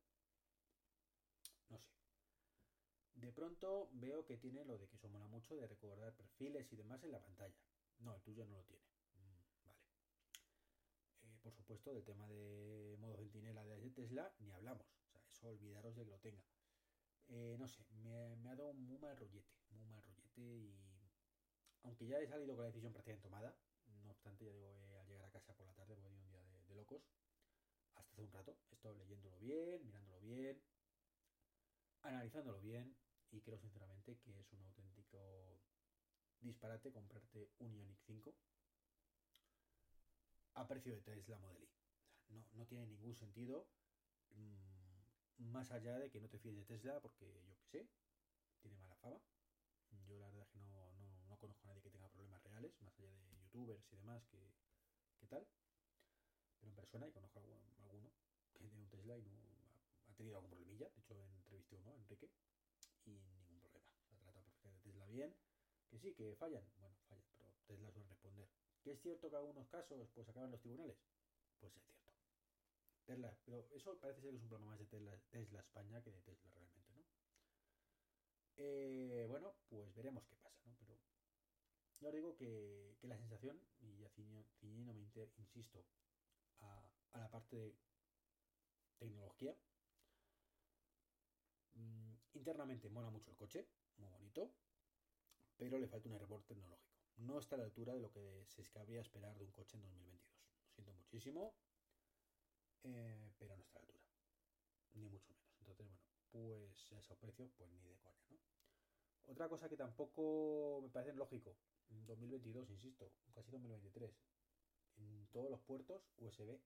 No 1.70 1.78
sé. 1.78 1.88
De 3.14 3.32
pronto 3.32 3.88
veo 3.92 4.26
que 4.26 4.36
tiene 4.36 4.66
lo 4.66 4.76
de 4.76 4.86
que 4.86 4.96
eso 4.96 5.08
mola 5.08 5.26
mucho 5.28 5.56
de 5.56 5.66
recordar 5.66 6.14
perfiles 6.14 6.70
y 6.74 6.76
demás 6.76 7.02
en 7.04 7.12
la 7.12 7.22
pantalla. 7.22 7.56
No, 8.00 8.14
el 8.14 8.20
tuyo 8.20 8.44
no 8.44 8.52
lo 8.52 8.64
tiene. 8.64 8.84
Mm, 9.14 9.64
vale. 9.64 9.80
Eh, 11.22 11.38
por 11.42 11.54
supuesto, 11.54 11.94
del 11.94 12.04
tema 12.04 12.28
de 12.28 12.98
modo 13.00 13.16
centinela 13.16 13.64
de 13.64 13.90
Tesla 13.92 14.30
ni 14.40 14.50
hablamos. 14.50 14.86
O 15.00 15.06
sea, 15.06 15.22
eso 15.30 15.48
olvidaros 15.48 15.96
de 15.96 16.04
que 16.04 16.10
lo 16.10 16.18
tenga. 16.18 16.44
Eh, 17.28 17.56
no 17.58 17.66
sé, 17.66 17.82
me, 18.02 18.36
me, 18.36 18.50
ha 18.50 18.56
dado 18.56 18.72
un 18.72 18.84
muy 18.86 18.98
mal 18.98 19.16
rollete, 19.16 19.54
muy 19.70 19.86
mal 19.86 20.02
rollete 20.02 20.42
y 20.42 20.83
aunque 21.84 22.06
ya 22.06 22.18
he 22.18 22.26
salido 22.26 22.54
con 22.54 22.64
la 22.64 22.70
decisión 22.70 22.92
prácticamente 22.92 23.28
tomada, 23.28 23.54
no 24.02 24.10
obstante, 24.10 24.44
ya 24.44 24.52
digo, 24.52 24.74
eh, 24.74 24.98
al 24.98 25.06
llegar 25.06 25.26
a 25.26 25.30
casa 25.30 25.54
por 25.54 25.66
la 25.66 25.74
tarde, 25.74 25.94
porque 25.94 26.08
he 26.08 26.10
tenido 26.10 26.24
un 26.24 26.30
día 26.30 26.42
de, 26.68 26.74
locos, 26.74 27.02
hasta 27.94 28.12
hace 28.12 28.22
un 28.22 28.32
rato, 28.32 28.58
he 28.70 28.74
estado 28.74 28.94
leyéndolo 28.96 29.38
bien, 29.38 29.84
mirándolo 29.86 30.18
bien, 30.20 30.60
analizándolo 32.02 32.60
bien 32.60 32.96
y 33.30 33.40
creo 33.40 33.58
sinceramente 33.58 34.18
que 34.18 34.40
es 34.40 34.52
un 34.52 34.60
auténtico 34.62 35.60
disparate 36.40 36.90
comprarte 36.92 37.48
un 37.60 37.72
Ioniq 37.74 38.00
5 38.00 38.34
a 40.54 40.66
precio 40.66 40.92
de 40.92 41.00
Tesla 41.00 41.38
Model 41.38 41.62
I. 41.62 42.32
No, 42.32 42.44
no 42.52 42.66
tiene 42.66 42.86
ningún 42.86 43.14
sentido. 43.14 43.68
Mmm, 44.30 44.84
más 45.52 45.70
allá 45.72 45.98
de 45.98 46.10
que 46.10 46.20
no 46.20 46.28
te 46.28 46.38
fíes 46.38 46.56
de 46.56 46.64
Tesla 46.64 47.00
porque 47.00 47.44
yo 47.46 47.56
que 47.56 47.66
sé, 47.66 47.88
tiene 48.60 48.76
mala 48.78 48.96
fama. 48.96 49.20
Yo 50.06 50.18
la 50.18 50.26
verdad 50.26 50.42
es 50.42 50.48
que 50.48 50.60
no, 50.60 50.92
no, 50.92 51.24
no, 51.26 51.38
conozco 51.38 51.64
a 51.64 51.68
nadie 51.68 51.82
que 51.82 51.90
tenga 51.90 52.08
más 52.80 52.98
allá 52.98 53.12
de 53.12 53.36
youtubers 53.38 53.92
y 53.92 53.96
demás, 53.96 54.24
que, 54.26 54.38
que 55.18 55.26
tal. 55.26 55.46
Pero 56.58 56.70
en 56.70 56.76
persona, 56.76 57.08
y 57.08 57.12
conozco 57.12 57.38
a 57.38 57.42
alguno, 57.42 58.12
que 58.52 58.58
tiene 58.58 58.74
un 58.76 58.88
Tesla 58.88 59.18
y 59.18 59.22
no 59.22 59.38
ha, 60.08 60.14
tenido 60.16 60.36
algún 60.36 60.50
problemilla. 60.50 60.88
De 60.88 61.00
hecho, 61.00 61.14
entrevisté 61.38 61.76
uno, 61.76 61.94
Enrique, 61.96 62.30
y 63.04 63.10
ningún 63.10 63.60
problema. 63.60 63.86
Se 64.08 64.14
ha 64.14 64.18
tratado 64.18 64.44
perfectamente 64.44 64.90
Tesla 64.90 65.06
bien. 65.06 65.34
Que 65.90 65.98
sí, 65.98 66.14
que 66.14 66.34
fallan. 66.36 66.64
Bueno, 66.76 66.96
fallan, 67.08 67.26
pero 67.36 67.52
Tesla 67.66 67.90
suele 67.90 68.08
responder. 68.08 68.48
Que 68.82 68.92
es 68.92 69.00
cierto 69.00 69.30
que 69.30 69.36
algunos 69.36 69.68
casos 69.68 70.08
pues 70.14 70.28
acaban 70.28 70.50
los 70.50 70.60
tribunales. 70.60 70.96
Pues 71.58 71.76
es 71.76 71.82
cierto. 71.84 72.12
Tesla, 73.04 73.36
pero 73.44 73.68
eso 73.72 73.98
parece 73.98 74.22
ser 74.22 74.30
que 74.30 74.36
es 74.36 74.42
un 74.42 74.48
problema 74.48 74.70
más 74.72 74.78
de 74.78 74.86
Tesla, 74.86 75.18
Tesla 75.30 75.60
España 75.60 76.02
que 76.02 76.10
de 76.10 76.22
Tesla 76.22 76.50
realmente, 76.54 76.94
¿no? 76.94 77.04
Eh, 78.56 79.26
bueno, 79.28 79.54
pues 79.68 79.94
veremos 79.94 80.24
qué 80.26 80.36
pasa, 80.36 80.58
¿no? 80.64 80.74
Pero 80.78 80.98
yo 82.04 82.12
digo 82.12 82.34
que, 82.36 82.96
la 83.02 83.16
sensación, 83.16 83.58
y 83.80 83.96
ya 83.98 84.08
ciñéndome, 84.60 85.00
insisto, 85.38 85.84
a, 86.60 87.18
la 87.18 87.30
parte 87.30 87.56
de 87.56 87.74
tecnología, 88.98 89.56
mmm, 91.74 92.14
internamente 92.34 92.90
mola 92.90 93.10
mucho 93.10 93.30
el 93.30 93.36
coche, 93.36 93.66
muy 93.96 94.10
bonito, 94.10 94.52
pero 95.56 95.78
le 95.78 95.88
falta 95.88 96.08
un 96.08 96.14
error 96.14 96.42
tecnológico. 96.44 96.94
No 97.16 97.38
está 97.38 97.54
a 97.54 97.58
la 97.58 97.64
altura 97.64 97.94
de 97.94 98.00
lo 98.00 98.10
que 98.10 98.44
se 98.46 98.64
cabría 98.64 99.00
esperar 99.00 99.38
de 99.38 99.44
un 99.44 99.52
coche 99.52 99.76
en 99.76 99.82
2022. 99.82 100.30
Lo 100.66 100.72
siento 100.72 100.92
muchísimo, 100.92 101.54
eh, 102.82 103.32
pero 103.38 103.56
no 103.56 103.62
está 103.62 103.78
a 103.78 103.82
la 103.82 103.86
altura, 103.86 104.04
ni 104.94 105.08
mucho 105.08 105.32
menos. 105.32 105.54
Entonces, 105.60 105.76
bueno, 105.78 105.98
pues 106.30 106.92
a 106.92 106.98
esos 106.98 107.16
precios, 107.18 107.50
pues 107.56 107.70
ni 107.70 107.84
de 107.84 107.96
coña, 107.98 108.26
¿no? 108.30 108.63
Otra 109.26 109.48
cosa 109.48 109.68
que 109.68 109.76
tampoco 109.76 110.80
me 110.82 110.90
parece 110.90 111.14
lógico, 111.14 111.56
en 111.88 112.06
2022, 112.06 112.70
insisto, 112.70 113.10
casi 113.34 113.50
2023, 113.50 114.12
en 114.96 115.26
todos 115.32 115.50
los 115.50 115.60
puertos 115.60 116.02
USB 116.18 116.60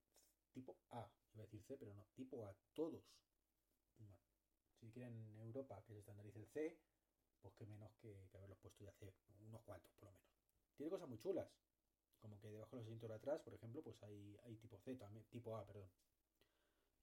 tipo 0.52 0.76
A, 0.90 1.08
iba 1.34 1.42
a 1.42 1.46
decir 1.46 1.62
C, 1.62 1.76
pero 1.76 1.94
no, 1.94 2.04
tipo 2.14 2.46
A, 2.46 2.56
todos. 2.74 3.04
Bueno, 3.98 4.16
si 4.80 4.90
quieren 4.90 5.14
en 5.14 5.38
Europa 5.38 5.82
que 5.86 5.92
se 5.92 6.00
estandarice 6.00 6.38
el 6.38 6.46
C, 6.46 6.78
pues 7.40 7.54
que 7.54 7.66
menos 7.66 7.92
que, 8.00 8.28
haberlos 8.34 8.58
puesto 8.58 8.84
ya 8.84 8.92
C, 8.92 9.14
unos 9.46 9.62
cuantos 9.62 9.92
por 9.92 10.04
lo 10.04 10.12
menos. 10.12 10.28
Tiene 10.76 10.90
cosas 10.90 11.08
muy 11.08 11.18
chulas, 11.18 11.48
como 12.20 12.40
que 12.40 12.50
debajo 12.50 12.76
de 12.76 12.82
los 12.82 12.86
asientos 12.86 13.08
de 13.08 13.14
atrás, 13.14 13.40
por 13.42 13.54
ejemplo, 13.54 13.82
pues 13.82 14.02
hay, 14.02 14.36
tipo 14.60 14.78
C 14.80 14.96
también, 14.96 15.24
tipo 15.26 15.56
A, 15.56 15.64
perdón. 15.64 15.90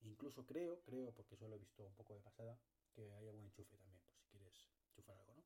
Incluso 0.02 0.44
creo, 0.44 0.82
creo, 0.82 1.12
porque 1.12 1.34
eso 1.34 1.48
lo 1.48 1.56
he 1.56 1.58
visto 1.58 1.84
un 1.86 1.94
poco 1.94 2.14
de 2.14 2.20
pasada, 2.20 2.58
que 2.94 3.12
hay 3.14 3.26
algún 3.26 3.44
enchufe 3.44 3.76
también, 3.76 4.00
por 4.04 4.14
si 4.18 4.28
quieres 4.28 4.68
enchufar 4.88 5.16
algo, 5.18 5.34
¿no? 5.34 5.42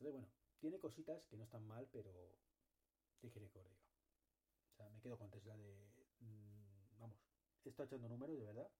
Entonces, 0.00 0.14
bueno, 0.14 0.28
tiene 0.60 0.78
cositas 0.78 1.22
que 1.26 1.36
no 1.36 1.44
están 1.44 1.62
mal, 1.66 1.86
pero 1.92 2.10
¿qué 3.20 3.30
quiere 3.30 3.50
que? 3.50 3.60
O 3.60 4.76
sea, 4.76 4.88
me 4.88 5.00
quedo 5.02 5.18
con 5.18 5.30
Tesla 5.30 5.54
de... 5.58 5.92
mm, 6.20 6.98
vamos, 6.98 7.18
estado 7.66 7.84
echando 7.84 8.08
números, 8.08 8.38
de 8.38 8.46
verdad, 8.46 8.70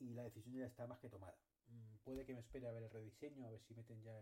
y 0.00 0.14
la 0.14 0.24
decisión 0.24 0.56
ya 0.56 0.66
está 0.66 0.88
más 0.88 0.98
que 0.98 1.08
tomada. 1.08 1.38
Mm, 1.68 1.98
puede 2.02 2.26
que 2.26 2.34
me 2.34 2.40
espere 2.40 2.66
a 2.66 2.72
ver 2.72 2.82
el 2.82 2.90
rediseño, 2.90 3.46
a 3.46 3.50
ver 3.50 3.60
si 3.60 3.74
meten 3.74 4.02
ya 4.02 4.20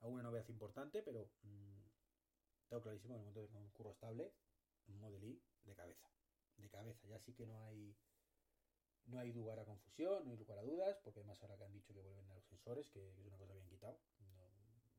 alguna 0.00 0.22
novedad 0.22 0.48
importante, 0.48 1.02
pero 1.02 1.28
mm, 1.42 2.68
tengo 2.70 2.82
clarísimo 2.82 3.12
en 3.12 3.20
el 3.20 3.26
momento 3.26 3.46
de 3.46 3.58
un 3.58 3.70
curro 3.72 3.90
estable, 3.90 4.32
un 4.86 4.98
Model 5.00 5.38
de 5.64 5.74
cabeza. 5.74 6.08
De 6.56 6.70
cabeza, 6.70 7.06
ya 7.08 7.18
sí 7.18 7.34
que 7.34 7.46
no 7.46 7.62
hay 7.66 7.94
no 9.08 9.18
hay 9.18 9.32
lugar 9.32 9.58
a 9.58 9.64
confusión, 9.64 10.24
no 10.24 10.30
hay 10.30 10.36
lugar 10.36 10.58
a 10.58 10.62
dudas, 10.62 10.98
porque 11.02 11.20
además 11.20 11.40
ahora 11.42 11.56
que 11.56 11.64
han 11.64 11.72
dicho 11.72 11.94
que 11.94 12.00
vuelven 12.00 12.30
a 12.30 12.34
los 12.34 12.44
sensores, 12.44 12.88
que, 12.88 13.00
que 13.14 13.20
es 13.20 13.26
una 13.26 13.38
cosa 13.38 13.52
que 13.52 13.58
habían 13.58 13.68
quitado, 13.68 13.98
no, 14.20 14.48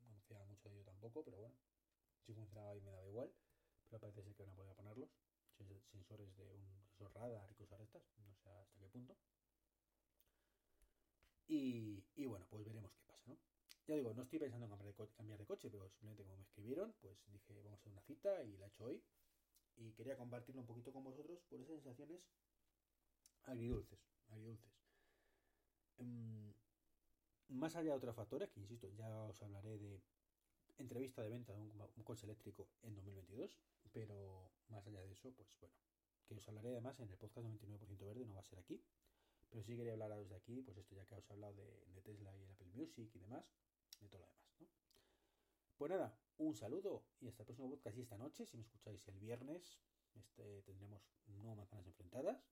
no 0.01 0.11
me 0.11 0.21
fiaba 0.21 0.45
mucho 0.45 0.69
de 0.69 0.75
ello 0.75 0.85
tampoco, 1.01 1.23
pero 1.23 1.39
bueno, 1.39 1.55
si 2.21 2.33
funcionaba 2.33 2.75
y 2.75 2.81
me 2.81 2.91
daba 2.91 3.07
igual, 3.07 3.33
pero 3.89 3.99
parece 4.01 4.23
ser 4.23 4.35
que 4.35 4.43
van 4.43 4.69
a 4.69 4.73
ponerlos, 4.75 5.09
Sens- 5.57 5.83
sensores 5.91 6.35
de 6.37 6.53
un 6.53 6.81
sensor 6.87 7.13
radar 7.15 7.49
y 7.51 7.55
cosas 7.55 7.81
estas, 7.81 8.03
no 8.17 8.33
sé 8.35 8.49
hasta 8.49 8.79
qué 8.79 8.87
punto. 8.89 9.17
Y, 11.47 12.03
y 12.15 12.25
bueno, 12.25 12.45
pues 12.49 12.63
veremos 12.63 12.93
qué 12.93 13.01
pasa, 13.05 13.23
¿no? 13.27 13.37
Ya 13.87 13.95
digo, 13.95 14.13
no 14.13 14.21
estoy 14.23 14.39
pensando 14.39 14.65
en 14.65 14.69
cambiar 14.69 14.93
de, 14.95 15.07
cambiar 15.15 15.39
de 15.39 15.45
coche, 15.45 15.69
pero 15.69 15.89
simplemente 15.89 16.23
como 16.23 16.37
me 16.37 16.43
escribieron, 16.43 16.93
pues 17.01 17.17
dije, 17.31 17.61
vamos 17.63 17.79
a 17.79 17.81
hacer 17.81 17.91
una 17.91 18.01
cita 18.01 18.43
y 18.43 18.55
la 18.57 18.65
he 18.65 18.69
hecho 18.69 18.85
hoy. 18.85 19.01
Y 19.77 19.93
quería 19.93 20.17
compartirlo 20.17 20.61
un 20.61 20.67
poquito 20.67 20.93
con 20.93 21.03
vosotros 21.03 21.41
por 21.49 21.61
esas 21.61 21.75
sensaciones 21.77 22.29
agridulces, 23.43 23.99
agridulces. 24.29 24.71
Em, 25.97 26.53
más 27.49 27.75
allá 27.75 27.91
de 27.91 27.97
otros 27.97 28.15
factores, 28.15 28.49
que 28.51 28.59
insisto, 28.61 28.87
ya 28.89 29.09
os 29.25 29.41
hablaré 29.43 29.77
de 29.77 30.01
entrevista 30.79 31.21
de 31.21 31.29
venta 31.29 31.53
de 31.53 31.59
un, 31.59 32.03
coche 32.03 32.25
eléctrico 32.25 32.67
en 32.83 32.95
2022, 32.95 33.59
pero 33.91 34.51
más 34.69 34.85
allá 34.87 35.01
de 35.01 35.11
eso, 35.11 35.31
pues 35.31 35.55
bueno, 35.59 35.75
que 36.25 36.35
os 36.35 36.47
hablaré 36.47 36.69
además 36.69 36.99
en 36.99 37.09
el 37.09 37.17
podcast 37.17 37.45
99% 37.47 38.05
verde, 38.05 38.25
no 38.25 38.33
va 38.33 38.41
a 38.41 38.43
ser 38.43 38.59
aquí, 38.59 38.81
pero 39.49 39.63
sí 39.63 39.75
quería 39.75 39.93
hablar 39.93 40.15
desde 40.15 40.35
aquí, 40.35 40.61
pues 40.61 40.77
esto 40.77 40.95
ya 40.95 41.05
que 41.05 41.15
os 41.15 41.29
he 41.29 41.33
hablado 41.33 41.53
de, 41.55 41.85
de 41.93 42.01
Tesla 42.01 42.35
y 42.37 42.43
el 42.43 42.49
Apple 42.49 42.69
Music 42.73 43.09
y 43.13 43.19
demás, 43.19 43.45
de 43.99 44.07
todo 44.07 44.21
lo 44.21 44.27
demás, 44.27 44.55
¿no? 44.59 44.67
Pues 45.77 45.91
nada, 45.91 46.17
un 46.37 46.55
saludo 46.55 47.03
y 47.19 47.27
hasta 47.27 47.43
el 47.43 47.47
próximo 47.47 47.69
podcast 47.69 47.97
y 47.97 48.01
esta 48.01 48.17
noche, 48.17 48.45
si 48.45 48.57
me 48.57 48.63
escucháis 48.63 49.07
el 49.07 49.19
viernes, 49.19 49.79
este, 50.15 50.61
tendremos 50.63 51.01
no 51.27 51.55
manzanas 51.55 51.85
enfrentadas 51.85 52.49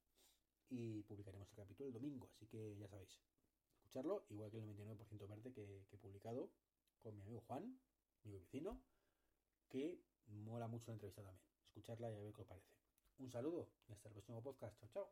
y 0.69 1.03
publicaremos 1.03 1.49
el 1.49 1.55
capítulo 1.55 1.87
el 1.87 1.93
domingo, 1.93 2.29
así 2.33 2.47
que 2.47 2.77
ya 2.77 2.87
sabéis, 2.87 3.19
escucharlo, 3.75 4.25
igual 4.29 4.51
que 4.51 4.57
el 4.57 4.65
99% 4.65 5.27
verde 5.27 5.53
que 5.53 5.85
he 5.91 5.97
publicado 5.97 6.51
con 7.01 7.15
mi 7.15 7.21
amigo 7.21 7.41
Juan, 7.41 7.79
mi 8.23 8.33
vecino, 8.33 8.81
que 9.69 10.01
mola 10.27 10.67
mucho 10.67 10.87
la 10.87 10.93
entrevista 10.93 11.21
también. 11.23 11.41
Escucharla 11.67 12.11
y 12.11 12.15
a 12.15 12.19
ver 12.19 12.33
qué 12.33 12.41
os 12.41 12.47
parece. 12.47 12.67
Un 13.19 13.31
saludo 13.31 13.69
y 13.87 13.93
hasta 13.93 14.09
el 14.09 14.13
próximo 14.13 14.41
podcast. 14.41 14.77
Chao, 14.79 14.89
chao. 14.89 15.05